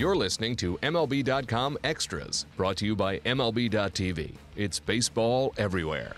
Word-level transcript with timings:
You're 0.00 0.16
listening 0.16 0.56
to 0.56 0.78
MLB.com 0.78 1.76
Extras, 1.84 2.46
brought 2.56 2.78
to 2.78 2.86
you 2.86 2.96
by 2.96 3.18
MLB.tv. 3.18 4.32
It's 4.56 4.80
baseball 4.80 5.52
everywhere. 5.58 6.16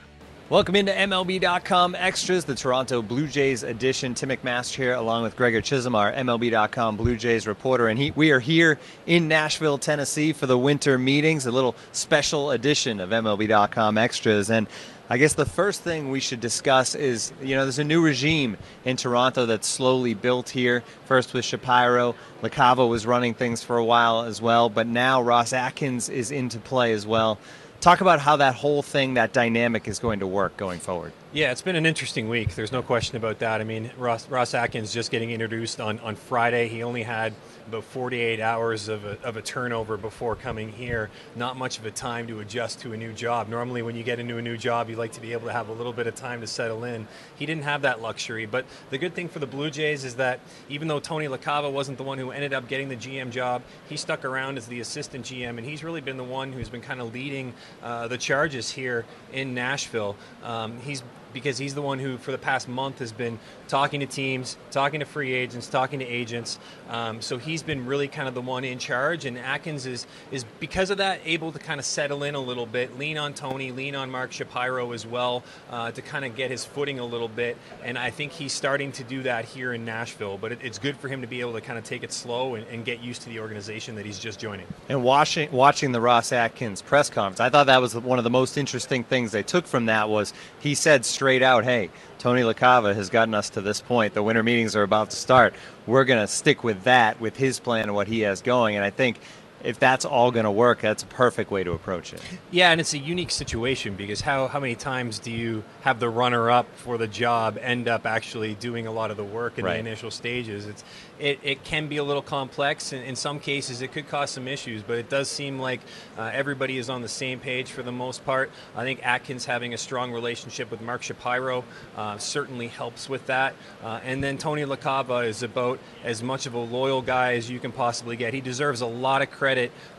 Welcome 0.51 0.77
into 0.77 0.93
MLB.com 0.93 1.97
Extras, 1.97 2.45
the 2.45 2.55
Toronto 2.55 3.03
Blue 3.03 3.27
Jays 3.27 3.65
edition. 3.65 4.15
Tim 4.15 4.29
McMaster 4.29 4.77
here, 4.77 4.95
along 4.95 5.25
with 5.25 5.35
Gregor 5.35 5.61
Chisholm, 5.61 5.97
our 5.97 6.13
MLB.com 6.13 6.97
Blue 6.97 7.17
Jays 7.17 7.49
reporter. 7.49 7.89
And 7.89 7.99
he, 7.99 8.13
we 8.13 8.31
are 8.31 8.39
here 8.39 8.79
in 9.07 9.27
Nashville, 9.27 9.79
Tennessee 9.79 10.33
for 10.33 10.47
the 10.47 10.57
winter 10.57 10.97
meetings, 10.97 11.47
a 11.47 11.51
little 11.51 11.75
special 11.91 12.53
edition 12.53 13.01
of 13.01 13.11
MLB.com 13.11 13.99
Extras. 13.99 14.49
And 14.49 14.69
I 15.13 15.19
guess 15.19 15.35
the 15.35 15.45
first 15.45 15.83
thing 15.83 16.11
we 16.11 16.21
should 16.21 16.41
discuss 16.41 16.95
is, 16.95 17.35
you 17.43 17.55
know, 17.55 17.65
there's 17.67 17.79
a 17.79 17.85
new 17.85 18.03
regime 18.03 18.57
in 18.87 18.97
Toronto 18.97 19.45
that's 19.45 19.69
slowly 19.69 20.15
built 20.15 20.49
here. 20.49 20.83
First 21.05 21.35
with 21.35 21.45
Shapiro, 21.45 22.15
LaCava 22.41 22.89
was 22.89 23.05
running 23.05 23.35
things 23.35 23.63
for 23.63 23.77
a 23.77 23.85
while 23.85 24.23
as 24.23 24.41
well, 24.41 24.71
but 24.71 24.87
now 24.87 25.21
Ross 25.21 25.53
Atkins 25.53 26.09
is 26.09 26.31
into 26.31 26.59
play 26.59 26.95
as 26.95 27.07
well. 27.07 27.39
Talk 27.83 28.01
about 28.01 28.21
how 28.21 28.37
that 28.37 28.55
whole 28.55 28.81
thing, 28.81 29.13
that 29.13 29.35
dynamic 29.35 29.87
is 29.87 29.99
going 29.99 30.21
to 30.21 30.27
work 30.27 30.57
going 30.57 30.81
forward. 30.81 31.13
Yeah, 31.35 31.51
it's 31.51 31.63
been 31.63 31.77
an 31.77 31.87
interesting 31.87 32.29
week. 32.29 32.55
There's 32.55 32.73
no 32.73 32.83
question 32.83 33.17
about 33.17 33.39
that. 33.39 33.63
I 33.63 33.65
mean, 33.65 33.91
Ross, 33.97 34.29
Ross 34.29 34.53
Atkins 34.53 34.93
just 34.93 35.11
getting 35.11 35.31
introduced 35.31 35.81
on, 35.81 35.99
on 36.01 36.15
Friday. 36.15 36.69
He 36.69 36.83
only 36.83 37.03
had 37.03 37.33
about 37.67 37.85
48 37.85 38.39
hours 38.39 38.89
of 38.89 39.07
a, 39.07 39.19
of 39.23 39.39
a 39.39 39.41
turnover 39.43 39.97
before 39.97 40.37
coming 40.37 40.71
here. 40.71 41.09
Not 41.35 41.57
much 41.57 41.79
of 41.79 41.87
a 41.87 41.91
time 41.91 42.27
to 42.27 42.41
adjust 42.41 42.81
to 42.81 42.93
a 42.93 42.99
new 42.99 43.15
job. 43.15 43.49
Normally, 43.49 43.81
when 43.81 43.97
you 43.97 44.03
get 44.03 44.21
into 44.21 44.37
a 44.37 44.43
new 44.43 44.59
job, 44.59 44.91
you 44.91 44.97
like 44.97 45.13
to 45.13 45.23
be 45.23 45.33
able 45.33 45.47
to 45.47 45.55
have 45.55 45.71
a 45.71 45.73
little 45.73 45.95
bit 45.95 46.07
of 46.07 46.15
time 46.15 46.43
to 46.43 46.47
settle 46.47 46.85
in. 46.85 47.09
He 47.37 47.47
didn't 47.47 47.65
have 47.65 47.81
that 47.81 48.03
luxury. 48.03 48.45
But 48.45 48.67
the 48.91 48.99
good 48.99 49.15
thing 49.15 49.31
for 49.31 49.39
the 49.39 49.47
Blue 49.47 49.71
Jays 49.71 50.05
is 50.05 50.17
that 50.17 50.39
even 50.69 50.87
though 50.87 51.01
Tony 51.01 51.29
LaCava 51.29 51.73
wasn't 51.73 51.97
the 51.97 52.05
one 52.05 52.19
who 52.19 52.31
ended 52.31 52.53
up 52.53 52.69
getting 52.69 52.91
the 52.91 52.97
GM 52.97 53.31
job, 53.31 53.63
he 53.89 53.97
stuck 53.97 54.27
around 54.27 54.59
as 54.59 54.67
the 54.67 54.81
assistant 54.81 55.25
GM, 55.25 55.57
and 55.57 55.61
he's 55.61 55.83
really 55.83 56.03
been 56.03 56.19
the 56.19 56.25
one 56.25 56.53
who's 56.53 56.69
been 56.69 56.83
kind 56.83 57.01
of 57.01 57.15
leading 57.15 57.55
uh, 57.83 58.07
the 58.07 58.19
charges 58.19 58.71
here 58.71 59.07
in 59.33 59.55
Nashville. 59.55 60.15
Um, 60.43 60.79
he's 60.81 61.03
because 61.33 61.59
he's 61.59 61.75
the 61.75 61.83
one 61.83 61.99
who, 61.99 62.19
for 62.19 62.33
the 62.33 62.39
past 62.39 62.69
month, 62.69 62.99
has 62.99 63.13
been 63.13 63.39
talking 63.69 64.01
to 64.01 64.07
teams, 64.07 64.57
talking 64.71 65.01
to 65.01 65.07
free 65.07 65.33
agents, 65.33 65.67
talking 65.67 65.99
to 66.01 66.05
agents. 66.05 66.59
Um, 66.91 67.21
so 67.23 67.39
he's 67.39 67.63
been 67.63 67.87
really 67.87 68.09
kind 68.09 68.29
of 68.29 68.35
the 68.35 68.43
one 68.43 68.65
in 68.65 68.79
charge, 68.79 69.25
and 69.25 69.39
Atkins 69.39 69.87
is 69.87 70.07
is 70.31 70.45
because 70.61 70.91
of 70.91 70.99
that 70.99 71.21
able 71.25 71.53
to 71.53 71.59
kind 71.59 71.81
of 71.81 71.87
settle 71.87 72.23
in 72.23 72.35
a 72.35 72.41
little 72.41 72.67
bit, 72.67 72.99
lean 72.99 73.19
on 73.19 73.35
Tony, 73.35 73.73
lean 73.73 73.95
on 73.95 74.11
Mark 74.11 74.33
Shapiro 74.33 74.93
as 74.93 75.07
well 75.07 75.43
uh, 75.71 75.91
to 75.91 76.03
kind 76.03 76.25
of 76.25 76.37
get 76.37 76.51
his 76.51 76.65
footing 76.65 76.99
a 76.99 77.05
little 77.05 77.29
bit. 77.29 77.57
And 77.83 77.99
I 77.99 78.11
think 78.11 78.33
he's 78.33 78.53
starting 78.53 78.93
to 78.93 79.05
do 79.05 79.23
that 79.23 79.45
here 79.45 79.73
in 79.73 79.85
Nashville. 79.85 80.39
But 80.39 80.53
it, 80.53 80.59
it's 80.63 80.79
good 80.79 80.97
for 80.97 81.09
him 81.09 81.23
to 81.23 81.27
be 81.27 81.41
able 81.41 81.55
to 81.55 81.61
kind 81.61 81.79
of 81.79 81.85
take 81.85 82.03
it 82.03 82.13
slow 82.13 82.55
and, 82.55 82.67
and, 82.69 82.83
get 82.83 83.01
used 83.01 83.23
to 83.23 83.29
the 83.29 83.39
organization 83.39 83.95
that 83.95 84.05
he's 84.05 84.19
just 84.19 84.41
joining. 84.41 84.67
And 84.89 85.05
watching 85.05 85.51
watching 85.53 85.93
the 85.93 86.01
Ross 86.01 86.33
Atkins 86.33 86.83
press 86.83 87.09
conference, 87.09 87.39
I 87.39 87.49
thought 87.49 87.67
that 87.67 87.81
was 87.81 87.95
one 87.95 88.19
of 88.19 88.25
the 88.25 88.31
most 88.31 88.57
interesting 88.57 89.05
things 89.05 89.31
they 89.31 89.45
took 89.45 89.67
from 89.67 89.87
that 89.87 90.09
was 90.09 90.35
he 90.59 90.75
said 90.75 91.05
straight 91.05 91.22
out, 91.43 91.65
"Hey, 91.65 91.91
Tony 92.19 92.43
LaCava 92.43 92.95
has 92.95 93.11
gotten 93.11 93.35
us 93.35 93.51
to 93.51 93.61
this 93.61 93.81
point. 93.81 94.15
The 94.15 94.23
winter 94.23 94.43
meetings 94.43 94.75
are 94.77 94.83
about 94.83 95.11
to 95.11 95.17
start. 95.17 95.55
We're 95.87 96.05
going 96.05 96.21
to 96.21 96.27
stick 96.27 96.65
with 96.65 96.85
that, 96.85 97.21
with 97.21 97.37
his 97.37 97.61
plan 97.61 97.85
and 97.85 97.95
what 97.95 98.09
he 98.09 98.21
has 98.21 98.43
going." 98.43 98.77
And 98.77 98.85
I 98.85 98.91
think 98.91 99.21
if 99.65 99.79
that's 99.79 100.05
all 100.05 100.31
going 100.31 100.45
to 100.45 100.51
work, 100.51 100.81
that's 100.81 101.03
a 101.03 101.07
perfect 101.07 101.51
way 101.51 101.65
to 101.65 101.73
approach 101.73 102.13
it. 102.13 102.21
Yeah, 102.51 102.71
and 102.73 102.81
it's 102.81 102.95
a 102.95 102.99
unique 102.99 103.31
situation 103.31 103.95
because 103.95 104.21
how, 104.21 104.49
how 104.49 104.61
many 104.61 104.75
times 104.75 105.19
do 105.19 105.31
you 105.31 105.63
have 105.83 106.01
the 106.01 106.09
runner 106.09 106.51
up 106.51 106.67
for 106.77 106.99
the 106.99 107.07
job 107.07 107.59
end 107.61 107.89
up 107.89 108.07
actually 108.07 108.55
doing 108.55 108.87
a 108.87 108.93
lot 108.93 109.11
of 109.11 109.17
the 109.17 109.25
work 109.25 109.59
in 109.59 109.65
right. 109.65 109.75
the 109.75 109.79
initial 109.79 110.11
stages? 110.11 110.67
It's 110.67 110.85
it, 111.19 111.39
it 111.45 111.63
can 111.63 111.87
be 111.87 111.99
a 111.99 112.05
little 112.05 112.23
complex. 112.23 112.93
In, 112.93 113.03
in 113.03 113.15
some 113.15 113.39
cases, 113.39 113.81
it 113.81 113.93
could 113.93 114.09
cause 114.09 114.31
some 114.33 114.49
issues, 114.49 114.83
but 114.83 114.99
it 114.99 115.09
does 115.09 115.29
seem 115.29 115.61
like 115.61 115.81
uh, 116.19 116.31
everybody 116.33 116.79
is 116.79 116.91
on 116.91 117.03
the 117.03 117.09
same 117.09 117.39
page 117.39 117.71
for 117.71 117.85
the 117.85 117.93
most 117.93 118.25
part. 118.25 118.51
I 118.75 118.83
think 118.83 119.07
Atkins 119.07 119.45
having 119.45 119.73
a 119.73 119.79
strong 119.79 120.13
relationship 120.13 120.71
with 120.71 120.81
Mark 120.81 121.03
Shapiro 121.03 121.65
uh, 121.97 122.19
certainly 122.19 122.67
helps 122.67 123.09
with 123.09 123.27
that. 123.27 123.55
Uh, 123.85 124.01
and 124.05 124.23
then 124.23 124.37
Tony 124.37 124.63
LaCava 124.63 125.27
is 125.27 125.45
about 125.45 125.79
as 126.03 126.23
much 126.23 126.47
of 126.47 126.55
a 126.55 126.59
loyal 126.59 127.03
guy 127.03 127.35
as 127.35 127.49
you 127.49 127.61
can 127.61 127.71
possibly 127.71 128.17
get. 128.17 128.35
He 128.35 128.41
deserves 128.41 128.81
a 128.81 128.87
lot 128.87 129.23
of 129.23 129.31
credit 129.31 129.52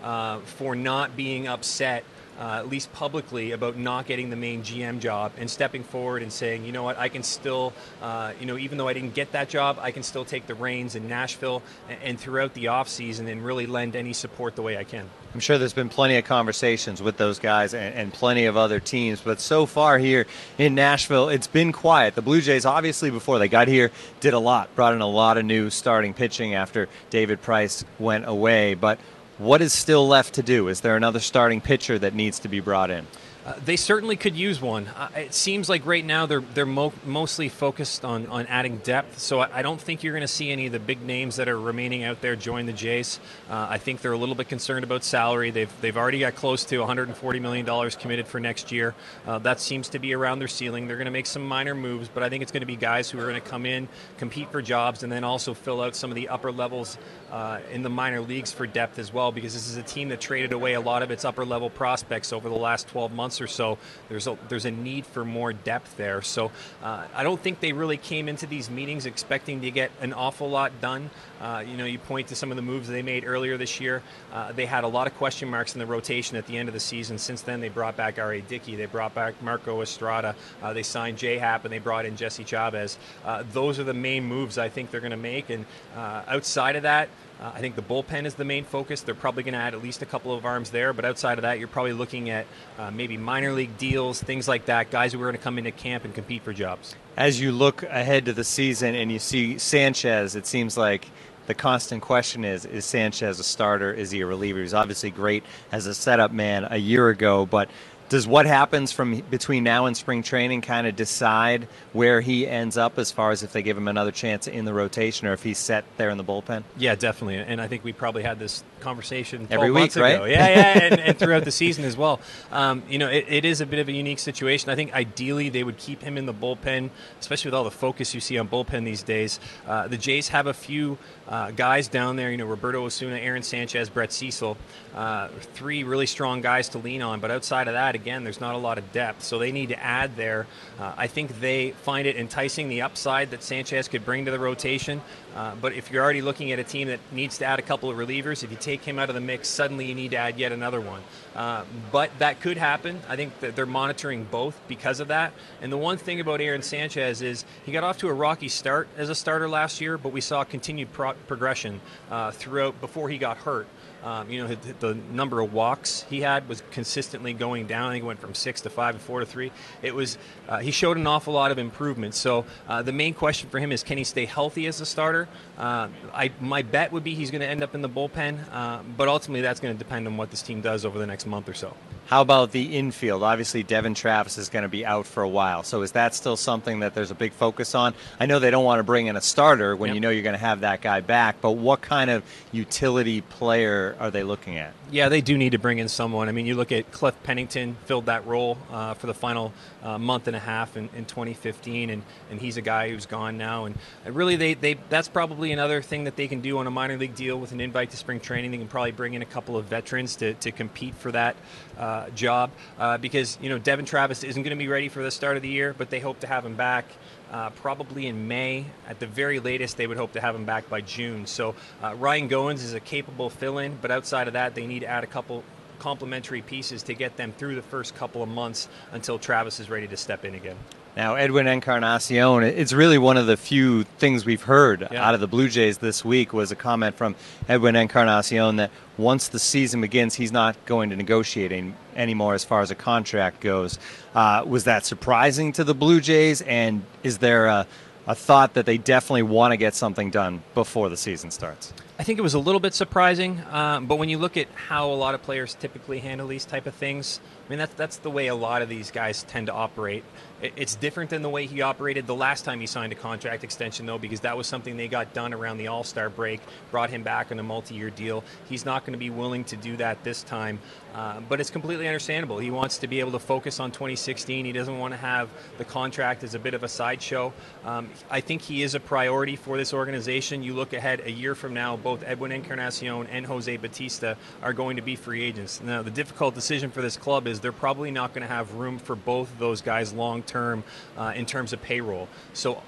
uh, 0.04 0.40
for 0.40 0.76
not 0.76 1.16
being 1.16 1.48
upset 1.48 2.04
uh, 2.40 2.56
at 2.58 2.70
least 2.70 2.92
publicly, 2.94 3.52
about 3.52 3.78
not 3.78 4.06
getting 4.06 4.30
the 4.30 4.36
main 4.36 4.64
GM 4.64 5.00
job 5.00 5.32
and 5.38 5.50
stepping 5.50 5.84
forward 5.84 6.24
and 6.24 6.32
saying, 6.32 6.66
you 6.66 6.72
know 6.72 6.84
what, 6.84 6.98
I 6.98 7.10
can 7.10 7.24
still, 7.24 7.74
uh, 8.02 8.34
you 8.40 8.46
know, 8.46 8.58
even 8.58 8.78
though 8.78 8.88
I 8.88 8.94
didn't 8.94 9.14
get 9.14 9.32
that 9.34 9.50
job, 9.50 9.78
I 9.80 9.92
can 9.92 10.04
still 10.04 10.26
take 10.26 10.48
the 10.48 10.56
reins 10.56 10.96
in 10.96 11.08
Nashville 11.08 11.62
and, 11.90 12.02
and 12.02 12.20
throughout 12.20 12.54
the 12.54 12.66
offseason 12.66 13.32
and 13.32 13.46
really 13.46 13.66
lend 13.66 13.96
any 13.96 14.14
support 14.14 14.56
the 14.56 14.62
way 14.62 14.78
I 14.78 14.84
can. 14.84 15.10
I'm 15.34 15.40
sure 15.40 15.58
there's 15.58 15.74
been 15.74 15.90
plenty 15.90 16.18
of 16.18 16.26
conversations 16.26 17.02
with 17.02 17.18
those 17.18 17.40
guys 17.40 17.74
and, 17.74 17.94
and, 17.96 18.14
plenty 18.14 18.46
of 18.46 18.56
other 18.56 18.80
teams, 18.80 19.22
but 19.22 19.40
so 19.40 19.66
far 19.66 19.98
here 19.98 20.28
in 20.58 20.76
Nashville, 20.76 21.30
it's 21.30 21.48
been 21.48 21.72
quiet. 21.72 22.14
The 22.14 22.22
Blue 22.22 22.42
Jays, 22.42 22.66
obviously, 22.66 23.10
before 23.10 23.40
they 23.40 23.48
got 23.48 23.68
here, 23.68 23.92
did 24.20 24.34
a 24.34 24.40
lot, 24.40 24.74
brought 24.76 24.94
in 24.94 25.02
a 25.02 25.08
lot 25.08 25.38
of 25.38 25.46
new 25.46 25.72
starting 25.72 26.14
pitching 26.14 26.54
after 26.54 26.88
David 27.10 27.42
Price 27.42 27.84
went 27.98 28.28
away, 28.28 28.76
but 28.76 29.00
what 29.38 29.62
is 29.62 29.74
still 29.74 30.08
left 30.08 30.36
to 30.36 30.44
do? 30.44 30.68
Is 30.68 30.82
there 30.82 30.96
another 30.96 31.20
starting 31.20 31.62
pitcher 31.62 31.98
that 32.00 32.14
needs 32.14 32.40
to 32.40 32.48
be 32.48 32.60
brought 32.60 32.90
in? 32.90 33.08
Uh, 33.46 33.56
they 33.66 33.76
certainly 33.76 34.16
could 34.16 34.38
use 34.38 34.62
one. 34.62 34.88
Uh, 34.88 35.10
it 35.18 35.34
seems 35.34 35.68
like 35.68 35.86
right 35.86 36.06
now 36.06 36.26
they're 36.26 36.40
they're 36.54 36.66
mo- 36.66 36.94
mostly 37.06 37.50
focused 37.50 38.06
on, 38.06 38.26
on 38.28 38.48
adding 38.48 38.78
depth. 38.78 39.20
So 39.20 39.40
I, 39.42 39.60
I 39.60 39.62
don't 39.62 39.82
think 39.82 40.02
you're 40.02 40.14
going 40.14 40.22
to 40.22 40.30
see 40.30 40.50
any 40.50 40.68
of 40.68 40.72
the 40.72 40.80
big 40.80 41.02
names 41.02 41.36
that 41.36 41.50
are 41.50 41.60
remaining 41.60 42.06
out 42.06 42.22
there 42.22 42.38
join 42.38 42.68
the 42.68 42.74
Jays. 42.74 43.20
Uh, 43.50 43.68
I 43.70 43.80
think 43.80 44.00
they're 44.00 44.14
a 44.14 44.18
little 44.18 44.36
bit 44.36 44.48
concerned 44.48 44.86
about 44.86 45.04
salary. 45.04 45.52
They've 45.52 45.72
they've 45.82 45.98
already 45.98 46.20
got 46.20 46.36
close 46.36 46.64
to 46.66 46.78
140 46.78 47.40
million 47.42 47.66
dollars 47.66 47.98
committed 47.98 48.28
for 48.28 48.40
next 48.40 48.72
year. 48.72 48.96
Uh, 49.28 49.40
that 49.40 49.60
seems 49.60 49.90
to 49.90 50.00
be 50.00 50.14
around 50.14 50.40
their 50.40 50.48
ceiling. 50.48 50.88
They're 50.88 50.98
going 50.98 51.06
to 51.06 51.12
make 51.12 51.26
some 51.26 51.46
minor 51.46 51.76
moves, 51.76 52.08
but 52.08 52.24
I 52.24 52.30
think 52.30 52.44
it's 52.44 52.52
going 52.54 52.62
to 52.62 52.68
be 52.68 52.78
guys 52.78 53.10
who 53.10 53.20
are 53.20 53.24
going 53.24 53.42
to 53.42 53.42
come 53.42 53.66
in, 53.66 53.90
compete 54.18 54.52
for 54.52 54.62
jobs, 54.62 55.04
and 55.04 55.12
then 55.12 55.26
also 55.26 55.54
fill 55.54 55.82
out 55.82 55.98
some 55.98 56.12
of 56.12 56.16
the 56.16 56.30
upper 56.30 56.52
levels 56.52 56.98
uh, 57.30 57.60
in 57.74 57.84
the 57.84 57.90
minor 57.90 58.22
leagues 58.22 58.54
for 58.54 58.66
depth 58.66 59.00
as 59.00 59.12
well. 59.12 59.34
Because 59.34 59.54
this 59.54 59.68
is 59.68 59.76
a 59.76 59.84
team 59.84 60.08
that 60.10 60.22
traded 60.22 60.54
away 60.54 60.76
a 60.76 60.82
lot 60.82 61.04
of 61.04 61.12
its 61.12 61.26
upper 61.26 61.44
level 61.44 61.70
prospects 61.70 62.32
over 62.32 62.48
the 62.48 62.56
last 62.56 62.88
12 62.88 63.12
months 63.12 63.33
months 63.34 63.42
or 63.42 63.48
so, 63.48 63.78
there's 64.10 64.28
a, 64.28 64.38
there's 64.50 64.66
a 64.66 64.72
need 64.72 65.06
for 65.06 65.26
more 65.26 65.54
depth 65.54 65.98
there. 65.98 66.22
So 66.22 66.52
uh, 66.84 67.06
I 67.16 67.24
don't 67.24 67.42
think 67.42 67.60
they 67.60 67.74
really 67.74 67.98
came 67.98 68.30
into 68.30 68.46
these 68.46 68.70
meetings 68.70 69.06
expecting 69.06 69.62
to 69.62 69.72
get 69.72 69.92
an 70.02 70.14
awful 70.14 70.50
lot 70.50 70.72
done. 70.82 71.10
Uh, 71.42 71.64
you 71.68 71.76
know, 71.76 71.86
you 71.86 71.98
point 71.98 72.28
to 72.28 72.36
some 72.36 72.52
of 72.52 72.56
the 72.56 72.62
moves 72.62 72.88
they 72.88 73.02
made 73.02 73.26
earlier 73.26 73.58
this 73.58 73.80
year. 73.80 74.02
Uh, 74.32 74.52
they 74.52 74.66
had 74.66 74.84
a 74.84 74.88
lot 74.88 75.08
of 75.08 75.16
question 75.16 75.50
marks 75.50 75.74
in 75.74 75.80
the 75.80 75.86
rotation 75.86 76.38
at 76.38 76.46
the 76.46 76.58
end 76.58 76.70
of 76.70 76.74
the 76.74 76.80
season. 76.80 77.18
Since 77.18 77.42
then, 77.42 77.60
they 77.60 77.70
brought 77.70 77.98
back 77.98 78.20
R.A. 78.20 78.42
Dickey, 78.42 78.76
they 78.76 78.86
brought 78.86 79.16
back 79.16 79.42
Marco 79.42 79.82
Estrada, 79.82 80.36
uh, 80.62 80.74
they 80.74 80.84
signed 80.84 81.18
J 81.18 81.38
Happ, 81.38 81.66
and 81.66 81.74
they 81.74 81.80
brought 81.80 82.06
in 82.06 82.16
Jesse 82.16 82.44
Chavez. 82.44 82.98
Uh, 83.26 83.44
those 83.52 83.80
are 83.80 83.84
the 83.84 83.94
main 83.94 84.24
moves 84.24 84.58
I 84.58 84.70
think 84.70 84.92
they're 84.92 85.02
going 85.02 85.12
to 85.12 85.18
make. 85.18 85.50
And 85.50 85.66
uh, 85.96 86.24
outside 86.28 86.76
of 86.76 86.84
that, 86.84 87.10
uh, 87.44 87.52
I 87.54 87.60
think 87.60 87.76
the 87.76 87.82
bullpen 87.82 88.24
is 88.26 88.36
the 88.36 88.46
main 88.46 88.64
focus. 88.64 89.02
They're 89.02 89.14
probably 89.14 89.44
going 89.44 89.54
to 89.54 89.60
add 89.60 89.74
at 89.74 89.84
least 89.84 90.02
a 90.02 90.06
couple 90.06 90.34
of 90.34 90.46
arms 90.46 90.70
there, 90.70 90.94
but 90.94 91.04
outside 91.04 91.38
of 91.38 91.42
that, 91.42 91.60
you're 91.60 91.68
probably 91.68 91.92
looking 91.92 92.30
at 92.30 92.48
uh, 92.80 92.90
maybe 92.90 93.18
minor 93.18 93.52
league 93.52 93.78
deals, 93.78 94.22
things 94.24 94.48
like 94.48 94.66
that, 94.68 94.92
guys 94.92 95.12
who 95.12 95.20
are 95.20 95.26
going 95.26 95.36
to 95.36 95.42
come 95.42 95.58
into 95.58 95.72
camp 95.72 96.06
and 96.06 96.16
compete 96.16 96.42
for 96.44 96.54
jobs. 96.54 96.96
As 97.18 97.42
you 97.42 97.52
look 97.52 97.84
ahead 97.84 98.26
to 98.26 98.34
the 98.34 98.46
season 98.46 98.96
and 98.96 99.12
you 99.12 99.20
see 99.20 99.58
Sanchez, 99.58 100.36
it 100.36 100.48
seems 100.48 100.78
like 100.78 101.10
the 101.46 101.54
constant 101.54 102.02
question 102.02 102.46
is 102.46 102.66
is 102.66 102.86
Sanchez 102.86 103.40
a 103.40 103.44
starter? 103.44 103.92
Is 103.92 104.12
he 104.12 104.22
a 104.22 104.26
reliever? 104.26 104.62
He's 104.62 104.74
obviously 104.74 105.12
great 105.12 105.44
as 105.74 105.86
a 105.86 105.94
setup 105.94 106.32
man 106.32 106.66
a 106.70 106.78
year 106.78 107.10
ago, 107.10 107.46
but 107.46 107.70
does 108.10 108.28
what 108.28 108.46
happens 108.46 108.92
from 108.92 109.20
between 109.30 109.64
now 109.64 109.86
and 109.86 109.96
spring 109.98 110.24
training 110.24 110.62
kind 110.62 110.86
of 110.86 110.96
decide 110.96 111.68
where 111.94 112.22
he 112.22 112.48
ends 112.48 112.78
up 112.78 112.98
as 112.98 113.12
far 113.12 113.32
as 113.32 113.44
if 113.44 113.54
they 113.54 113.64
give 113.64 113.78
him 113.78 113.88
another 113.88 114.12
chance 114.12 114.48
in 114.48 114.66
the 114.66 114.74
rotation 114.74 115.28
or 115.28 115.34
if 115.34 115.44
he's 115.44 115.58
set 115.58 115.84
there 115.98 116.10
in 116.10 116.18
the 116.18 116.24
bullpen? 116.24 116.64
Yeah, 116.78 116.96
definitely. 116.96 117.38
And 117.38 117.60
I 117.62 117.68
think 117.68 117.84
we 117.84 117.94
probably 117.94 118.24
had 118.24 118.40
this 118.40 118.64
conversation 118.80 119.48
every 119.50 119.72
week, 119.72 119.96
right? 119.96 120.16
Ago. 120.16 120.26
Yeah, 120.26 120.48
yeah, 120.50 120.80
and, 120.84 121.00
and, 121.00 121.20
throughout 121.24 121.46
the 121.46 121.52
season 121.52 121.86
as 121.86 121.98
well. 121.98 122.20
Um, 122.52 122.84
you 122.90 122.98
know, 123.00 123.10
it, 123.10 123.26
it 123.28 123.46
is 123.46 123.62
a 123.62 123.66
bit 123.66 123.80
of 123.80 123.88
a 123.88 123.92
unique 123.92 124.20
situation. 124.20 124.70
I 124.70 124.76
think 124.76 124.94
ideally 124.94 125.50
they 125.50 125.64
would 125.64 125.78
keep 125.78 126.02
him 126.02 126.18
in 126.18 126.26
the 126.26 126.34
bullpen, 126.34 126.90
especially 127.20 127.50
with 127.50 127.56
all 127.56 127.64
the 127.64 127.72
focus 127.72 128.14
you 128.14 128.20
see 128.20 128.38
on 128.38 128.48
bullpen 128.48 128.84
these 128.84 129.04
days. 129.04 129.40
Uh, 129.68 129.88
the 129.88 129.98
Jays 129.98 130.30
have 130.30 130.48
a 130.48 130.54
few 130.54 130.98
uh, 131.28 131.52
guys 131.52 131.88
down 131.88 132.16
there. 132.16 132.30
You 132.30 132.38
know, 132.38 132.46
Roberto 132.46 132.86
Osuna, 132.86 133.16
Aaron 133.16 133.44
Sanchez, 133.44 133.90
Brett 133.90 134.12
Cecil, 134.12 134.58
uh, 134.96 135.30
three 135.54 135.84
really 135.84 136.06
strong 136.06 136.42
guys 136.42 136.70
to 136.70 136.78
lean 136.78 137.02
on. 137.02 137.20
But 137.20 137.32
outside 137.32 137.68
of 137.68 137.74
that 137.74 137.93
that 137.94 138.02
again, 138.02 138.24
there's 138.24 138.42
not 138.42 138.56
a 138.56 138.58
lot 138.58 138.78
of 138.78 138.92
depth, 138.92 139.24
so 139.24 139.40
they 139.40 139.52
need 139.52 139.70
to 139.70 139.82
add 139.82 140.16
there. 140.16 140.48
Uh, 140.80 140.94
I 140.98 141.08
think 141.08 141.40
they 141.40 141.72
find 141.72 142.08
it 142.08 142.16
enticing 142.16 142.70
the 142.70 142.82
upside 142.82 143.32
that 143.32 143.44
Sanchez 143.44 143.88
could 143.88 144.04
bring 144.04 144.26
to 144.26 144.32
the 144.32 144.40
rotation. 144.40 145.02
Uh, 145.36 145.56
but 145.56 145.74
if 145.74 145.92
you're 145.92 146.04
already 146.04 146.22
looking 146.22 146.52
at 146.52 146.60
a 146.60 146.64
team 146.64 146.88
that 146.90 147.00
needs 147.12 147.38
to 147.40 147.46
add 147.46 147.60
a 147.60 147.62
couple 147.62 147.90
of 147.90 147.98
relievers, 147.98 148.44
if 148.44 148.52
you 148.52 148.58
take 148.58 148.84
him 148.84 149.00
out 149.00 149.10
of 149.10 149.16
the 149.16 149.22
mix, 149.22 149.48
suddenly 149.48 149.86
you 149.86 149.96
need 149.96 150.12
to 150.12 150.18
add 150.18 150.38
yet 150.38 150.52
another 150.52 150.80
one. 150.80 151.02
Uh, 151.36 151.64
but 151.92 152.12
that 152.20 152.40
could 152.40 152.58
happen. 152.58 153.00
I 153.10 153.16
think 153.16 153.40
that 153.40 153.56
they're 153.56 153.66
monitoring 153.66 154.26
both 154.26 154.60
because 154.68 155.00
of 155.00 155.08
that. 155.08 155.34
And 155.62 155.72
the 155.72 155.78
one 155.78 155.98
thing 155.98 156.20
about 156.20 156.42
Aaron 156.42 156.62
Sanchez 156.62 157.22
is 157.22 157.46
he 157.66 157.72
got 157.72 157.84
off 157.84 157.98
to 158.00 158.10
a 158.10 158.14
rocky 158.14 158.50
start 158.50 158.88
as 158.98 159.10
a 159.10 159.16
starter 159.16 159.50
last 159.50 159.82
year, 159.82 159.98
but 159.98 160.12
we 160.12 160.22
saw 160.22 160.44
continued 160.44 160.92
pro- 160.94 161.14
progression 161.28 161.82
uh, 162.12 162.32
throughout 162.32 162.80
before 162.82 163.10
he 163.10 163.18
got 163.18 163.38
hurt. 163.38 163.68
Um, 164.04 164.30
you 164.30 164.44
know, 164.44 164.54
the 164.80 164.96
number 165.14 165.40
of 165.40 165.54
walks 165.54 166.06
he 166.10 166.20
had 166.20 166.50
was 166.50 166.62
consistently 166.72 167.32
going 167.32 167.68
down. 167.68 167.83
I 167.88 167.92
think 167.92 168.04
it 168.04 168.08
went 168.08 168.20
from 168.20 168.34
six 168.34 168.62
to 168.62 168.70
five, 168.70 168.96
and 168.96 169.02
four 169.02 169.20
to 169.20 169.26
three. 169.26 169.52
It 169.82 169.94
was 169.94 170.18
uh, 170.48 170.60
he 170.60 170.72
showed 170.72 170.98
an 170.98 171.08
awful 171.08 171.34
lot 171.34 171.52
of 171.52 171.58
improvement. 171.58 172.16
So 172.16 172.46
uh, 172.68 172.82
the 172.82 172.92
main 172.92 173.14
question 173.14 173.50
for 173.50 173.60
him 173.60 173.72
is, 173.72 173.84
can 173.84 173.98
he 173.98 174.04
stay 174.04 174.26
healthy 174.26 174.68
as 174.68 174.82
a 174.82 174.86
starter? 174.86 175.28
Uh, 175.58 175.88
I, 176.14 176.32
my 176.40 176.62
bet 176.62 176.92
would 176.92 177.04
be 177.04 177.14
he's 177.16 177.32
going 177.32 177.42
to 177.42 177.48
end 177.48 177.64
up 177.64 177.76
in 177.76 177.82
the 177.82 177.90
bullpen, 177.90 178.38
uh, 178.52 178.82
but 178.98 179.08
ultimately 179.08 179.42
that's 179.42 179.60
going 179.60 179.74
to 179.74 179.80
depend 179.80 180.08
on 180.08 180.18
what 180.18 180.32
this 180.32 180.42
team 180.42 180.62
does 180.62 180.86
over 180.86 181.00
the 181.00 181.08
next 181.08 181.26
month 181.26 181.50
or 181.50 181.54
so. 181.54 181.76
How 182.06 182.22
about 182.22 182.52
the 182.52 182.76
infield? 182.76 183.24
Obviously, 183.24 183.64
Devon 183.64 183.94
Travis 183.94 184.38
is 184.38 184.50
going 184.50 184.64
to 184.64 184.70
be 184.70 184.86
out 184.86 185.08
for 185.08 185.24
a 185.24 185.30
while. 185.30 185.64
So 185.64 185.82
is 185.82 185.94
that 185.94 186.14
still 186.14 186.36
something 186.36 186.82
that 186.82 186.94
there's 186.94 187.12
a 187.12 187.16
big 187.16 187.32
focus 187.32 187.76
on? 187.76 187.94
I 188.20 188.26
know 188.26 188.40
they 188.40 188.52
don't 188.52 188.66
want 188.66 188.80
to 188.80 188.84
bring 188.84 189.08
in 189.08 189.16
a 189.16 189.22
starter 189.22 189.76
when 189.76 189.90
yep. 189.90 189.96
you 189.96 190.02
know 190.02 190.10
you're 190.10 190.24
going 190.24 190.34
to 190.34 190.40
have 190.40 190.62
that 190.62 190.82
guy 190.82 191.00
back, 191.02 191.42
but 191.42 191.52
what 191.52 191.82
kind 191.82 192.10
of 192.10 192.24
utility 192.52 193.22
player 193.22 193.96
are 194.00 194.12
they 194.12 194.24
looking 194.24 194.58
at? 194.58 194.74
Yeah, 194.92 195.10
they 195.10 195.22
do 195.22 195.38
need 195.38 195.54
to 195.54 195.60
bring 195.60 195.80
in 195.80 195.88
someone. 195.88 196.30
I 196.30 196.34
mean, 196.34 196.46
you 196.46 196.56
look 196.56 196.72
at 196.72 196.92
Cliff 196.92 197.16
Pennington 197.24 197.78
filled 197.86 198.06
that 198.06 198.28
role 198.28 198.58
uh, 198.72 198.94
for 198.94 199.08
the 199.08 199.14
final 199.14 199.54
uh, 199.82 199.98
month 199.98 200.28
and 200.28 200.36
a 200.36 200.40
half 200.40 200.78
in, 200.78 200.90
in 200.96 201.06
2015, 201.06 201.90
and, 201.90 202.04
and 202.30 202.40
he's 202.40 202.58
a 202.58 202.62
guy 202.62 202.90
who's 202.90 203.06
gone 203.06 203.38
now. 203.38 203.66
And 203.66 203.76
really, 204.06 204.36
they, 204.36 204.54
they 204.54 204.76
that's 204.90 205.08
probably 205.08 205.52
another 205.52 205.82
thing 205.82 206.04
that 206.04 206.16
they 206.16 206.28
can 206.28 206.42
do 206.42 206.58
on 206.58 206.68
a 206.68 206.72
minor 206.72 206.98
league 206.98 207.16
deal 207.16 207.40
with 207.40 207.54
an 207.54 207.62
invite 207.62 207.92
to 207.92 207.98
spring 207.98 208.20
training. 208.20 208.52
They 208.52 208.58
can 208.58 208.68
probably 208.68 208.92
bring 208.92 209.14
in 209.14 209.22
a 209.22 209.26
couple 209.26 209.58
of 209.58 209.66
veterans 209.66 210.18
to, 210.18 210.34
to 210.36 210.52
compete 210.52 210.96
for 210.96 211.12
that 211.12 211.36
uh, 211.78 211.93
job 212.16 212.52
uh, 212.80 212.98
because 212.98 213.38
you 213.42 213.50
know 213.50 213.58
Devon 213.58 213.86
Travis 213.86 214.24
isn't 214.24 214.44
going 214.44 214.56
to 214.56 214.62
be 214.62 214.68
ready 214.68 214.90
for 214.90 215.04
the 215.04 215.12
start 215.12 215.38
of 215.38 215.44
the 215.44 215.50
year, 215.50 215.74
but 215.78 215.90
they 215.90 216.00
hope 216.00 216.20
to 216.22 216.28
have 216.28 216.46
him 216.46 216.56
back. 216.56 216.86
Uh, 217.32 217.50
probably 217.50 218.06
in 218.06 218.28
May. 218.28 218.66
At 218.88 219.00
the 219.00 219.08
very 219.08 219.40
latest, 219.40 219.76
they 219.78 219.88
would 219.88 219.98
hope 219.98 220.12
to 220.12 220.22
have 220.22 220.36
him 220.36 220.46
back 220.46 220.70
by 220.70 220.82
June. 220.82 221.26
So 221.26 221.56
uh, 221.82 221.96
Ryan 221.96 222.30
Goins 222.30 222.64
is 222.64 222.76
a 222.76 222.80
capable 222.80 223.32
fill-in, 223.32 223.80
but 223.82 223.90
outside 223.90 224.28
of 224.28 224.34
that, 224.34 224.54
they 224.54 224.68
need 224.68 224.82
to 224.82 224.88
add 224.88 225.04
a 225.04 225.08
couple 225.08 225.44
complementary 225.80 226.44
pieces 226.44 226.84
to 226.84 226.94
get 226.94 227.18
them 227.18 227.34
through 227.38 227.56
the 227.56 227.64
first 227.64 227.96
couple 227.96 228.22
of 228.22 228.30
months 228.30 228.70
until 228.92 229.18
Travis 229.18 229.60
is 229.60 229.68
ready 229.68 229.88
to 229.88 229.98
step 229.98 230.26
in 230.26 230.36
again. 230.36 230.58
Now, 230.96 231.16
Edwin 231.16 231.48
Encarnacion, 231.48 232.44
it's 232.44 232.72
really 232.72 233.00
one 233.00 233.18
of 233.18 233.26
the 233.26 233.36
few 233.36 233.84
things 233.84 234.26
we've 234.26 234.44
heard 234.44 234.88
yeah. 234.92 235.04
out 235.04 235.16
of 235.16 235.22
the 235.22 235.28
Blue 235.28 235.50
Jays 235.50 235.80
this 235.80 236.06
week 236.06 236.34
was 236.34 236.52
a 236.52 236.56
comment 236.56 236.96
from 236.96 237.16
Edwin 237.50 237.76
Encarnacion 237.76 238.58
that 238.58 238.70
once 238.96 239.30
the 239.30 239.40
season 239.40 239.82
begins, 239.82 240.14
he's 240.14 240.32
not 240.32 240.56
going 240.68 240.92
to 240.92 240.96
negotiate 240.96 241.52
any, 241.52 241.74
anymore 241.96 242.36
as 242.36 242.44
far 242.44 242.62
as 242.62 242.70
a 242.70 242.76
contract 242.76 243.42
goes. 243.42 243.80
Uh, 244.14 244.44
was 244.46 244.66
that 244.66 244.86
surprising 244.86 245.52
to 245.54 245.64
the 245.64 245.74
Blue 245.74 246.00
Jays? 246.00 246.44
And 246.44 246.86
is 247.02 247.18
there 247.18 247.48
a, 247.48 247.66
a 248.06 248.14
thought 248.14 248.54
that 248.54 248.68
they 248.68 248.78
definitely 248.78 249.24
want 249.24 249.52
to 249.52 249.58
get 249.58 249.74
something 249.74 250.12
done 250.12 250.44
before 250.54 250.90
the 250.90 250.98
season 250.98 251.32
starts? 251.32 251.74
I 251.98 252.04
think 252.04 252.20
it 252.20 252.24
was 252.24 252.36
a 252.36 252.40
little 252.40 252.60
bit 252.60 252.76
surprising, 252.76 253.42
um, 253.52 253.88
but 253.88 253.96
when 253.96 254.10
you 254.10 254.20
look 254.20 254.36
at 254.38 254.48
how 254.68 254.92
a 254.92 254.94
lot 254.94 255.16
of 255.16 255.24
players 255.24 255.56
typically 255.56 256.00
handle 256.00 256.28
these 256.28 256.46
type 256.46 256.68
of 256.68 256.76
things, 256.76 257.20
I 257.46 257.50
mean 257.50 257.60
that's 257.60 257.74
that's 257.76 257.98
the 257.98 258.10
way 258.10 258.28
a 258.28 258.36
lot 258.36 258.62
of 258.62 258.70
these 258.70 258.92
guys 258.92 259.24
tend 259.24 259.48
to 259.48 259.54
operate. 259.54 260.04
It's 260.42 260.76
different 260.76 261.10
than 261.10 261.22
the 261.22 261.30
way 261.30 261.46
he 261.46 261.62
operated 261.62 262.06
the 262.06 262.16
last 262.16 262.44
time 262.44 262.60
he 262.60 262.68
signed 262.68 262.92
a 262.92 262.98
contract 262.98 263.46
extension, 263.46 263.86
though, 263.86 263.98
because 263.98 264.20
that 264.22 264.36
was 264.36 264.46
something 264.46 264.76
they 264.76 264.90
got 264.90 265.14
done 265.14 265.34
around 265.34 265.58
the 265.58 265.68
All 265.68 265.86
Star 265.86 266.10
break, 266.10 266.42
brought 266.70 266.90
him 266.90 267.02
back 267.02 267.32
on 267.32 267.40
a 267.40 267.44
multi 267.44 267.76
year 267.76 267.90
deal. 267.90 268.26
He's 268.50 268.66
not 268.66 268.86
going 268.86 268.92
to 268.92 269.00
be 269.00 269.10
willing 269.10 269.46
to 269.46 269.56
do 269.56 269.78
that 269.78 270.04
this 270.04 270.22
time, 270.22 270.60
uh, 270.94 271.22
but 271.22 271.40
it's 271.40 271.50
completely 271.50 271.88
understandable. 271.88 272.40
He 272.40 272.52
wants 272.52 272.78
to 272.80 272.88
be 272.88 273.00
able 273.00 273.14
to 273.14 273.20
focus 273.20 273.62
on 273.62 273.72
2016. 273.72 274.44
He 274.44 274.52
doesn't 274.52 274.78
want 274.78 274.94
to 274.94 274.98
have 274.98 275.30
the 275.58 275.64
contract 275.66 276.26
as 276.26 276.36
a 276.36 276.40
bit 276.40 276.54
of 276.54 276.64
a 276.64 276.68
sideshow. 276.68 277.32
Um, 277.64 277.90
I 278.12 278.20
think 278.20 278.42
he 278.42 278.64
is 278.64 278.76
a 278.76 278.82
priority 278.82 279.38
for 279.38 279.56
this 279.56 279.74
organization. 279.74 280.44
You 280.44 280.56
look 280.56 280.74
ahead 280.74 281.04
a 281.06 281.12
year 281.12 281.36
from 281.36 281.54
now, 281.54 281.78
both 281.78 282.04
Edwin 282.06 282.34
Encarnacion 282.34 283.08
and 283.08 283.26
Jose 283.26 283.56
Bautista 283.56 284.18
are 284.42 284.52
going 284.52 284.76
to 284.76 284.82
be 284.82 284.98
free 284.98 285.24
agents. 285.24 285.62
Now, 285.62 285.82
the 285.82 285.92
difficult 285.92 286.36
decision 286.36 286.70
for 286.70 286.82
this 286.82 286.98
club 286.98 287.28
is 287.28 287.33
they're 287.40 287.52
probably 287.52 287.92
not 287.92 288.14
going 288.14 288.28
to 288.28 288.34
have 288.34 288.54
room 288.56 288.80
for 288.80 288.96
both 288.96 289.32
of 289.32 289.40
those 289.40 289.62
guys 289.62 289.94
long 289.94 290.24
term 290.24 290.64
uh, 290.98 291.14
in 291.16 291.26
terms 291.26 291.54
of 291.54 291.62
payroll. 291.62 292.08
So 292.34 292.62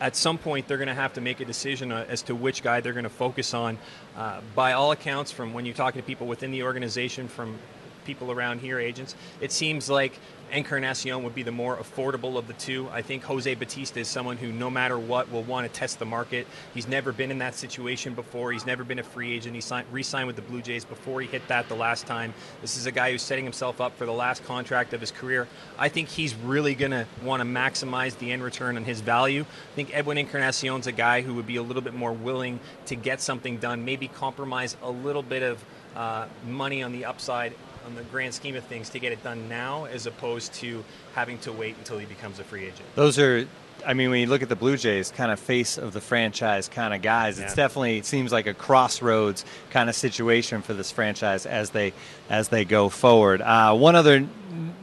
at 0.00 0.16
some 0.16 0.38
point 0.38 0.68
they're 0.68 0.76
going 0.76 0.88
to 0.88 0.94
have 0.94 1.12
to 1.14 1.20
make 1.20 1.40
a 1.40 1.44
decision 1.44 1.92
uh, 1.92 2.04
as 2.08 2.22
to 2.22 2.34
which 2.34 2.62
guy 2.62 2.80
they're 2.80 2.92
going 2.92 3.04
to 3.04 3.10
focus 3.10 3.54
on. 3.54 3.78
Uh, 4.16 4.40
by 4.54 4.72
all 4.72 4.92
accounts, 4.92 5.32
from 5.32 5.54
when 5.54 5.64
you're 5.64 5.74
talking 5.74 6.00
to 6.00 6.06
people 6.06 6.26
within 6.26 6.50
the 6.50 6.62
organization, 6.62 7.28
from 7.28 7.58
people 8.04 8.30
around 8.30 8.60
here, 8.60 8.78
agents, 8.78 9.14
it 9.40 9.52
seems 9.52 9.88
like 9.90 10.18
Encarnacion 10.52 11.24
would 11.24 11.34
be 11.34 11.42
the 11.42 11.50
more 11.50 11.76
affordable 11.76 12.36
of 12.36 12.46
the 12.46 12.52
two. 12.52 12.88
I 12.90 13.02
think 13.02 13.24
Jose 13.24 13.52
Bautista 13.54 14.00
is 14.00 14.08
someone 14.08 14.36
who, 14.36 14.52
no 14.52 14.70
matter 14.70 14.98
what, 14.98 15.30
will 15.32 15.42
want 15.42 15.66
to 15.66 15.78
test 15.78 15.98
the 15.98 16.04
market. 16.04 16.46
He's 16.72 16.86
never 16.86 17.12
been 17.12 17.30
in 17.30 17.38
that 17.38 17.54
situation 17.54 18.14
before. 18.14 18.52
He's 18.52 18.66
never 18.66 18.84
been 18.84 19.00
a 19.00 19.02
free 19.02 19.32
agent. 19.32 19.54
He 19.54 19.60
signed, 19.60 19.86
re-signed 19.90 20.26
with 20.26 20.36
the 20.36 20.42
Blue 20.42 20.62
Jays 20.62 20.84
before 20.84 21.20
he 21.20 21.26
hit 21.26 21.46
that 21.48 21.68
the 21.68 21.74
last 21.74 22.06
time. 22.06 22.34
This 22.60 22.76
is 22.76 22.86
a 22.86 22.92
guy 22.92 23.10
who's 23.10 23.22
setting 23.22 23.44
himself 23.44 23.80
up 23.80 23.96
for 23.96 24.06
the 24.06 24.12
last 24.12 24.44
contract 24.44 24.92
of 24.92 25.00
his 25.00 25.10
career. 25.10 25.48
I 25.78 25.88
think 25.88 26.08
he's 26.08 26.34
really 26.34 26.74
going 26.74 26.92
to 26.92 27.06
want 27.22 27.40
to 27.40 27.46
maximize 27.46 28.16
the 28.18 28.30
end 28.30 28.42
return 28.42 28.76
on 28.76 28.84
his 28.84 29.00
value. 29.00 29.42
I 29.42 29.74
think 29.74 29.90
Edwin 29.92 30.18
Encarnacion's 30.18 30.86
a 30.86 30.92
guy 30.92 31.22
who 31.22 31.34
would 31.34 31.46
be 31.46 31.56
a 31.56 31.62
little 31.62 31.82
bit 31.82 31.94
more 31.94 32.12
willing 32.12 32.60
to 32.86 32.94
get 32.94 33.20
something 33.20 33.58
done, 33.58 33.84
maybe 33.84 34.06
compromise 34.06 34.76
a 34.82 34.90
little 34.90 35.22
bit 35.22 35.42
of 35.42 35.64
uh, 35.96 36.26
money 36.46 36.82
on 36.82 36.92
the 36.92 37.04
upside 37.04 37.54
on 37.86 37.94
the 37.94 38.02
grand 38.04 38.34
scheme 38.34 38.56
of 38.56 38.64
things 38.64 38.88
to 38.90 38.98
get 38.98 39.12
it 39.12 39.22
done 39.22 39.48
now 39.48 39.84
as 39.86 40.06
opposed 40.06 40.54
to 40.54 40.84
having 41.14 41.38
to 41.38 41.52
wait 41.52 41.76
until 41.78 41.98
he 41.98 42.06
becomes 42.06 42.38
a 42.38 42.44
free 42.44 42.64
agent. 42.64 42.84
Those 42.94 43.18
are 43.18 43.46
I 43.86 43.94
mean, 43.94 44.10
when 44.10 44.20
you 44.20 44.26
look 44.26 44.42
at 44.42 44.48
the 44.48 44.56
Blue 44.56 44.76
Jays, 44.76 45.10
kind 45.10 45.30
of 45.30 45.38
face 45.38 45.78
of 45.78 45.92
the 45.92 46.00
franchise 46.00 46.68
kind 46.68 46.94
of 46.94 47.02
guys, 47.02 47.38
yeah. 47.38 47.44
it's 47.44 47.54
definitely 47.54 47.98
it 47.98 48.06
seems 48.06 48.32
like 48.32 48.46
a 48.46 48.54
crossroads 48.54 49.44
kind 49.70 49.88
of 49.88 49.94
situation 49.94 50.62
for 50.62 50.74
this 50.74 50.90
franchise 50.90 51.46
as 51.46 51.70
they 51.70 51.92
as 52.30 52.48
they 52.48 52.64
go 52.64 52.88
forward. 52.88 53.42
Uh, 53.42 53.74
one 53.74 53.94
other 53.94 54.26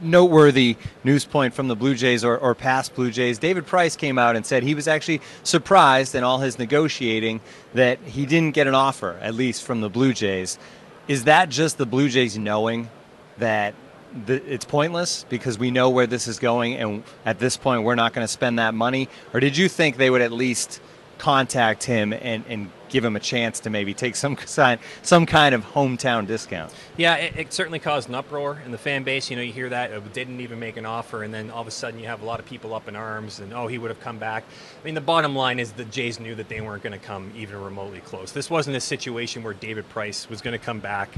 noteworthy 0.00 0.76
news 1.04 1.24
point 1.24 1.54
from 1.54 1.68
the 1.68 1.76
Blue 1.76 1.94
Jays 1.94 2.24
or, 2.24 2.36
or 2.36 2.54
past 2.54 2.94
Blue 2.94 3.10
Jays, 3.10 3.38
David 3.38 3.66
Price 3.66 3.96
came 3.96 4.18
out 4.18 4.36
and 4.36 4.44
said 4.44 4.62
he 4.62 4.74
was 4.74 4.88
actually 4.88 5.20
surprised 5.42 6.14
in 6.14 6.24
all 6.24 6.38
his 6.38 6.58
negotiating 6.58 7.40
that 7.74 7.98
he 8.00 8.26
didn't 8.26 8.54
get 8.54 8.66
an 8.66 8.74
offer, 8.74 9.18
at 9.20 9.34
least 9.34 9.64
from 9.64 9.80
the 9.80 9.88
Blue 9.88 10.12
Jays. 10.12 10.58
Is 11.08 11.24
that 11.24 11.48
just 11.48 11.78
the 11.78 11.86
Blue 11.86 12.08
Jays 12.08 12.38
knowing 12.38 12.88
that 13.38 13.74
the, 14.26 14.34
it's 14.52 14.64
pointless 14.64 15.24
because 15.28 15.58
we 15.58 15.70
know 15.70 15.90
where 15.90 16.06
this 16.06 16.28
is 16.28 16.38
going, 16.38 16.74
and 16.74 17.02
at 17.24 17.38
this 17.38 17.56
point, 17.56 17.82
we're 17.82 17.94
not 17.94 18.12
going 18.12 18.24
to 18.24 18.32
spend 18.32 18.58
that 18.58 18.74
money? 18.74 19.08
Or 19.32 19.40
did 19.40 19.56
you 19.56 19.68
think 19.68 19.96
they 19.96 20.10
would 20.10 20.22
at 20.22 20.32
least 20.32 20.80
contact 21.18 21.84
him 21.84 22.12
and, 22.12 22.44
and 22.48 22.70
give 22.92 23.04
him 23.04 23.16
a 23.16 23.20
chance 23.20 23.58
to 23.60 23.70
maybe 23.70 23.94
take 23.94 24.14
some 24.14 24.36
some 25.02 25.26
kind 25.26 25.54
of 25.54 25.64
hometown 25.64 26.26
discount. 26.26 26.72
Yeah, 26.96 27.16
it, 27.16 27.36
it, 27.36 27.52
certainly 27.52 27.78
caused 27.78 28.08
an 28.08 28.14
uproar 28.14 28.62
in 28.64 28.70
the 28.70 28.78
fan 28.78 29.02
base. 29.02 29.30
You 29.30 29.36
know, 29.36 29.42
you 29.42 29.52
hear 29.52 29.70
that 29.70 29.90
it 29.90 30.12
didn't 30.12 30.40
even 30.40 30.60
make 30.60 30.76
an 30.76 30.86
offer, 30.86 31.24
and 31.24 31.32
then 31.32 31.50
all 31.50 31.62
of 31.62 31.66
a 31.66 31.72
sudden 31.72 31.98
you 31.98 32.06
have 32.06 32.22
a 32.22 32.24
lot 32.24 32.38
of 32.38 32.46
people 32.46 32.74
up 32.74 32.86
in 32.86 32.94
arms, 32.94 33.40
and 33.40 33.52
oh, 33.52 33.66
he 33.66 33.78
would 33.78 33.90
have 33.90 34.00
come 34.00 34.18
back. 34.18 34.44
I 34.80 34.84
mean, 34.84 34.94
the 34.94 35.00
bottom 35.00 35.34
line 35.34 35.58
is 35.58 35.72
the 35.72 35.86
Jays 35.86 36.20
knew 36.20 36.34
that 36.34 36.48
they 36.48 36.60
weren't 36.60 36.82
going 36.82 36.98
to 36.98 37.04
come 37.04 37.32
even 37.34 37.60
remotely 37.60 38.00
close. 38.00 38.32
This 38.32 38.50
wasn't 38.50 38.76
a 38.76 38.80
situation 38.80 39.42
where 39.42 39.54
David 39.54 39.88
Price 39.88 40.28
was 40.28 40.42
going 40.42 40.58
to 40.58 40.64
come 40.64 40.80
back 40.80 41.08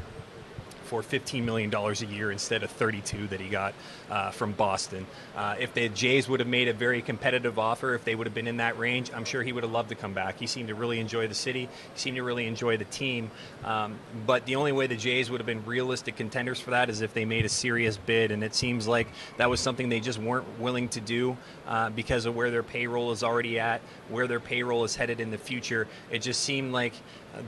for 0.95 1.03
$15 1.03 1.43
million 1.43 1.75
a 1.75 1.93
year 2.07 2.31
instead 2.31 2.63
of 2.63 2.71
32 2.71 3.27
that 3.29 3.41
he 3.41 3.49
got 3.49 3.75
uh, 4.11 4.31
from 4.31 4.53
Boston. 4.53 5.07
Uh, 5.35 5.57
if 5.59 5.75
the 5.75 5.89
Jays 5.89 6.29
would 6.29 6.39
have 6.39 6.49
made 6.49 6.69
a 6.69 6.73
very 6.73 7.03
competitive 7.03 7.59
offer, 7.59 7.95
if 7.95 8.05
they 8.05 8.15
would 8.15 8.29
have 8.29 8.35
been 8.35 8.47
in 8.47 8.59
that 8.59 8.79
range, 8.79 9.11
I'm 9.13 9.25
sure 9.25 9.43
he 9.43 9.53
would 9.53 9.65
have 9.65 9.73
loved 9.73 9.89
to 9.89 9.97
come 9.97 10.15
back. 10.15 10.39
He 10.39 10.47
seemed 10.47 10.69
to 10.69 10.77
really 10.77 11.01
enjoy 11.01 11.27
the 11.27 11.35
city. 11.35 11.63
He 11.63 11.99
seemed 11.99 12.17
to 12.17 12.23
really 12.23 12.47
enjoy 12.47 12.77
the 12.77 12.85
team. 12.85 13.33
Um, 13.65 13.99
but 14.25 14.47
the 14.47 14.55
only 14.55 14.71
way 14.71 14.87
the 14.87 14.97
Jays 14.97 15.31
would 15.31 15.41
have 15.41 15.47
been 15.47 15.65
realistic 15.65 16.15
contenders 16.15 16.61
for 16.61 16.71
that 16.71 16.89
is 16.89 17.01
if 17.01 17.13
they 17.13 17.25
made 17.25 17.45
a 17.45 17.49
serious 17.49 17.97
bid. 17.97 18.31
And 18.31 18.45
it 18.45 18.55
seems 18.55 18.87
like 18.87 19.09
that 19.39 19.51
was 19.51 19.59
something 19.59 19.89
they 19.89 20.01
just 20.01 20.21
weren't 20.21 20.61
willing 20.61 20.89
to 20.91 21.01
do 21.01 21.37
uh, 21.67 21.91
because 21.91 22.25
of 22.25 22.37
where 22.37 22.53
their 22.53 22.63
payroll 22.63 23.11
is 23.11 23.25
already 23.25 23.59
at, 23.59 23.81
where 24.11 24.29
their 24.29 24.41
payroll 24.41 24.85
is 24.85 24.95
headed 24.95 25.19
in 25.19 25.33
the 25.33 25.39
future. 25.39 25.89
It 26.11 26.23
just 26.23 26.43
seemed 26.43 26.73
like 26.73 26.93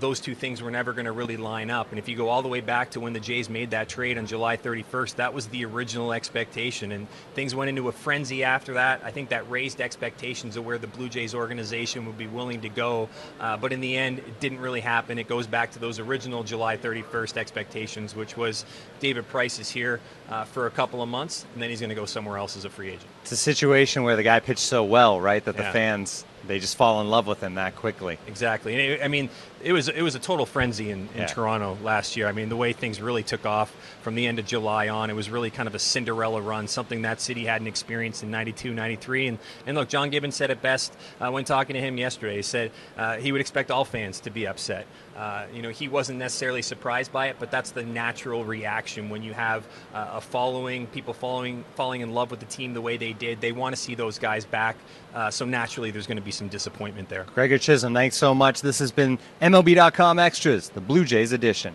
those 0.00 0.21
two 0.21 0.35
things 0.35 0.62
were 0.62 0.71
never 0.71 0.93
going 0.93 1.07
to 1.07 1.12
really 1.12 1.37
line 1.37 1.71
up. 1.71 1.90
And 1.90 1.99
if 1.99 2.09
you 2.09 2.16
go 2.16 2.28
all 2.28 2.43
the 2.43 2.49
way 2.49 2.61
back 2.61 2.90
to 2.90 3.00
when 3.00 3.12
the 3.12 3.21
Jays 3.21 3.49
made 3.49 3.71
that 3.71 3.88
trade 3.88 4.19
on 4.19 4.26
July 4.26 4.57
31st, 4.57 5.16
that 5.16 5.35
was 5.35 5.47
the 5.49 5.64
original 5.64 6.12
expectation. 6.12 6.93
And 6.93 7.07
things 7.35 7.55
went 7.55 7.69
into 7.69 7.88
a 7.88 7.93
frenzy 7.93 8.45
after 8.45 8.75
that. 8.75 9.00
I 9.05 9.11
think 9.11 9.28
that 9.31 9.49
raised 9.50 9.81
expectations 9.81 10.57
of 10.57 10.64
where 10.64 10.78
the 10.78 10.87
Blue 10.87 11.09
Jays 11.09 11.35
organization 11.35 12.07
would 12.07 12.19
be 12.19 12.26
willing 12.26 12.61
to 12.62 12.69
go. 12.69 13.09
Uh, 13.40 13.57
but 13.57 13.73
in 13.73 13.81
the 13.81 13.97
end, 13.97 14.19
it 14.19 14.40
didn't 14.40 14.61
really 14.61 14.81
happen. 14.81 15.19
It 15.19 15.28
goes 15.28 15.47
back 15.47 15.73
to 15.73 15.78
those 15.78 15.99
original 15.99 16.43
July 16.43 16.76
31st 16.76 17.37
expectations, 17.37 18.14
which 18.14 18.37
was 18.37 18.64
David 19.00 19.28
Price 19.28 19.59
is 19.59 19.71
here 19.71 20.00
uh, 20.28 20.45
for 20.45 20.66
a 20.66 20.71
couple 20.71 21.02
of 21.02 21.09
months, 21.09 21.47
and 21.55 21.62
then 21.62 21.71
he's 21.71 21.81
going 21.81 21.90
to 21.90 21.95
go 21.95 22.07
somewhere 22.07 22.38
else 22.38 22.57
as 22.57 22.64
a 22.64 22.71
free 22.71 22.88
agent. 22.88 23.07
It's 23.23 23.33
a 23.33 23.37
situation 23.37 24.02
where 24.02 24.16
the 24.16 24.23
guy 24.23 24.40
pitched 24.40 24.61
so 24.61 24.85
well, 24.85 25.21
right, 25.21 25.45
that 25.45 25.55
yeah. 25.57 25.62
the 25.62 25.73
fans 25.73 26.25
they 26.47 26.59
just 26.59 26.76
fall 26.76 27.00
in 27.00 27.09
love 27.09 27.26
with 27.26 27.43
him 27.43 27.55
that 27.55 27.76
quickly. 27.76 28.19
Exactly. 28.26 28.73
And 28.73 28.81
it, 28.81 29.05
I 29.05 29.09
mean, 29.09 29.29
it 29.62 29.73
was 29.73 29.88
it 29.88 30.03
was 30.03 30.15
a 30.15 30.19
total 30.19 30.47
frenzy 30.47 30.91
in, 30.91 31.09
in 31.15 31.21
yeah. 31.23 31.26
Toronto 31.26 31.76
last 31.83 32.17
year. 32.17 32.29
I 32.29 32.33
mean, 32.33 32.49
the 32.49 32.57
way 32.57 32.73
things 32.73 33.00
really 33.00 33.23
took 33.23 33.45
off 33.47 33.75
from 34.03 34.15
the 34.15 34.26
end 34.26 34.38
of 34.38 34.47
July 34.47 34.88
on, 34.88 35.11
it 35.11 35.17
was 35.17 35.31
really 35.31 35.50
kind 35.50 35.67
of 35.67 35.75
a 35.75 35.79
Cinderella 35.79 36.41
run, 36.41 36.69
something 36.69 37.03
that 37.03 37.21
city 37.21 37.45
hadn't 37.47 37.67
experienced 37.67 38.23
in 38.23 38.31
92, 38.31 38.73
93. 38.73 39.26
And, 39.29 39.38
and 39.67 39.76
look, 39.76 39.88
John 39.88 40.11
Gibbons 40.11 40.37
said 40.37 40.50
it 40.50 40.62
best 40.62 40.95
uh, 41.21 41.31
when 41.31 41.45
talking 41.45 41.75
to 41.75 41.81
him 41.81 41.99
yesterday. 41.99 42.37
He 42.37 42.43
said 42.43 42.71
uh, 42.97 43.17
he 43.17 43.33
would 43.33 43.41
expect 43.41 43.71
all 43.71 43.85
fans 43.85 44.21
to 44.21 44.31
be 44.31 44.47
upset. 44.47 44.87
Uh, 45.16 45.46
you 45.52 45.62
know, 45.62 45.70
he 45.70 45.88
wasn't 45.88 46.18
necessarily 46.18 46.61
surprised 46.62 47.11
by 47.12 47.28
it, 47.28 47.37
but 47.38 47.50
that's 47.50 47.70
the 47.70 47.82
natural 47.82 48.44
reaction 48.44 49.08
when 49.08 49.23
you 49.23 49.32
have 49.32 49.66
uh, 49.94 50.11
a 50.14 50.20
following, 50.20 50.87
people 50.88 51.14
following, 51.14 51.64
falling 51.75 52.02
in 52.02 52.12
love 52.12 52.30
with 52.30 52.40
the 52.40 52.46
team 52.46 52.75
the 52.75 52.80
way 52.82 52.96
they 52.96 53.14
did. 53.14 53.40
They 53.40 53.52
want 53.52 53.75
to 53.75 53.80
see 53.80 53.94
those 53.94 54.18
guys 54.18 54.44
back. 54.44 54.76
Uh, 55.14 55.30
so 55.30 55.46
naturally, 55.46 55.90
there's 55.90 56.06
going 56.06 56.18
to 56.18 56.23
be 56.23 56.30
some 56.30 56.49
disappointment 56.49 57.08
there. 57.08 57.25
Gregor 57.35 57.58
Chisholm, 57.58 57.94
thanks 57.94 58.16
so 58.16 58.35
much. 58.35 58.61
This 58.61 58.78
has 58.78 58.92
been 58.92 59.18
MLB.com 59.40 60.18
Extras, 60.18 60.68
the 60.68 60.80
Blue 60.80 61.04
Jays 61.04 61.32
edition. 61.32 61.75